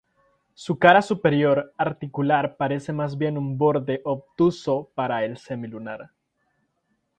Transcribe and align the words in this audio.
Su 0.55 0.79
cara 0.79 1.03
superior, 1.03 1.73
articular 1.77 2.57
parece 2.57 2.91
más 2.91 3.19
bien 3.19 3.37
un 3.37 3.55
borde 3.59 4.01
obtuso, 4.03 4.89
para 4.95 5.23
el 5.23 5.37
semilunar. 5.37 6.09